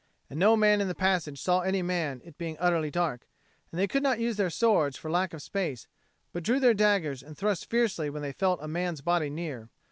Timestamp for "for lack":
4.97-5.31